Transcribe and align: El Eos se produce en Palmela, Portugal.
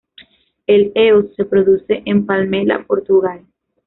El 0.65 0.91
Eos 0.95 1.27
se 1.35 1.45
produce 1.45 2.01
en 2.07 2.25
Palmela, 2.25 2.85
Portugal. 2.87 3.45